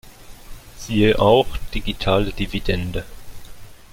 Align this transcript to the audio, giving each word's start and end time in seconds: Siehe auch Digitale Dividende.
Siehe 0.77 1.19
auch 1.19 1.45
Digitale 1.75 2.31
Dividende. 2.33 3.05